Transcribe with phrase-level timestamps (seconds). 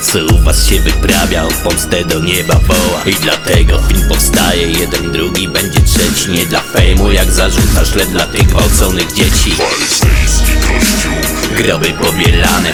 [0.00, 3.02] co u was się wyprawia O pomstę do nieba woła.
[3.06, 6.30] I dlatego film powstaje Jeden, drugi, będzie trzeci.
[6.30, 9.50] Nie dla fejmu jak zarzucasz Lecz dla tych gwałconych dzieci.
[9.50, 12.72] Faryzejski kościół, Groby Mają na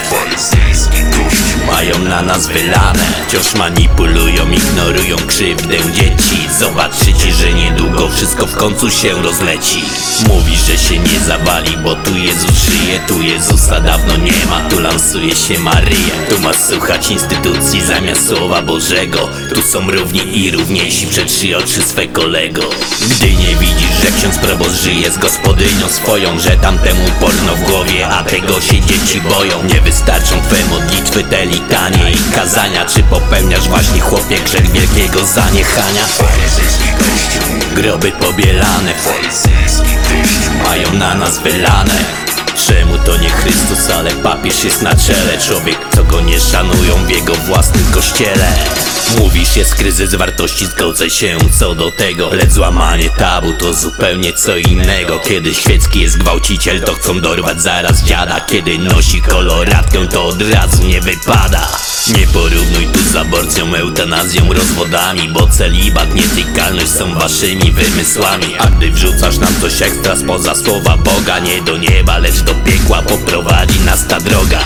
[2.41, 6.49] nas wylane Wciąż manipulują, ignorują krzywdę dzieci.
[6.59, 9.83] Zobaczycie, że niedługo wszystko w końcu się rozleci.
[10.29, 14.80] Mówi, że się nie zawali, bo tu Jezus żyje Tu Jezusa dawno nie ma, tu
[14.80, 19.29] lansuje się Maryja Tu masz słuchać instytucji zamiast Słowa Bożego.
[19.55, 22.63] Tu są równi i równiejsi przed trzy oczy swe kolego.
[23.16, 28.09] Gdy nie widzisz, że ksiądz proboszcz żyje z gospodynią swoją Że tamtemu porno w głowie,
[28.09, 29.65] a tego się dzieci boją.
[29.65, 36.04] Nie wystarczą twe modlitwy, te litanie kazania Czy popełniasz właśnie chłopie grzech wielkiego zaniechania?
[37.74, 38.92] Groby pobielane,
[40.64, 41.95] mają na nas wylane.
[42.66, 45.38] Czemu to nie Chrystus, ale papież jest na czele?
[45.38, 48.48] Człowiek, co go nie szanują w jego własnym kościele
[49.19, 52.35] Mówisz, jest kryzys wartości, zgodzę się co do tego.
[52.35, 55.19] Lecz złamanie tabu to zupełnie co innego.
[55.19, 58.41] Kiedy świecki jest gwałciciel, to chcą dorwać zaraz dziada.
[58.41, 61.69] Kiedy nosi koloratkę, to od razu nie wypada.
[62.19, 68.55] Nie porównuj tu z aborcją, eutanazją, rozwodami Bo celibat, nietykalność są waszymi wymysłami.
[68.59, 73.03] A gdy wrzucasz nam coś ekstra spoza słowa Boga Nie do nieba, lecz do piekła
[73.03, 74.61] poprowadzi nas ta droga.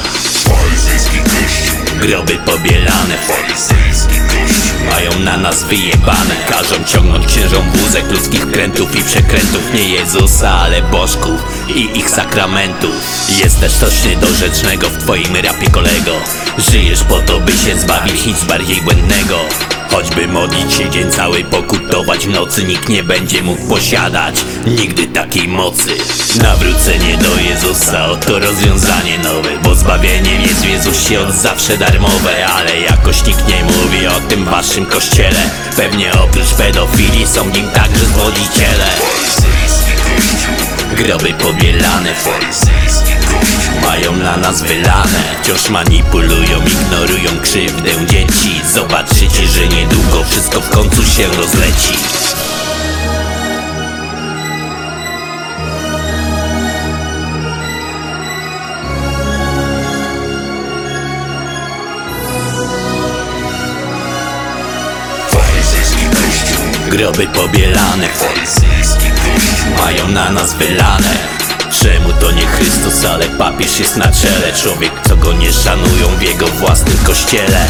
[2.00, 3.18] Groby pobielane,
[4.84, 6.34] mają na nas wyjebane.
[6.48, 9.74] Każą ciągnąć księżom wózek ludzkich krętów i przekrętów.
[9.74, 12.94] Nie Jezusa, ale bożków i ich sakramentów.
[13.42, 16.12] Jest też coś niedorzecznego w twoim rapie kolego.
[16.58, 19.38] Żyjesz po to, by się zbawić, nic bardziej błędnego
[19.94, 25.90] Choćby modlić się dzień cały, pokutować nocy Nikt nie będzie mógł posiadać nigdy takiej mocy.
[26.42, 32.80] Nawrócenie do Jezusa, oto rozwiązanie nowe Bo zbawieniem jest w Jezusie od zawsze darmowe Ale
[32.80, 35.50] jakoś nikt nie mówi o tym waszym kościele.
[35.76, 38.86] Pewnie oprócz pedofilii są nim także zwodziciele
[40.96, 43.13] Groby pobielane, faryzejski kościół
[43.82, 45.22] mają na nas wylane.
[45.42, 48.60] Wciąż manipulują, ignorują krzywdę dzieci.
[48.74, 51.94] Zobaczycie, że niedługo wszystko w końcu się rozleci.
[66.90, 68.08] Groby pobielane,
[69.78, 71.33] mają na nas wylane
[71.82, 74.52] Czemu to nie Chrystus, ale papież jest na czele?
[74.62, 77.66] Człowiek, co go nie szanują w jego własnym kościele.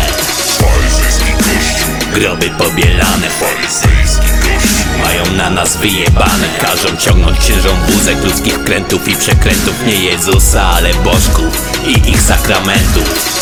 [0.58, 5.02] Faryzejski kościół, Groby pobielane, faryzejski kościół.
[5.02, 6.48] Mają na nas wyjebane.
[6.60, 9.86] Każą ciągnąć księżom wózek ludzkich krętów i przekrętów.
[9.86, 13.34] Nie Jezusa, ale bożków i ich sakramentów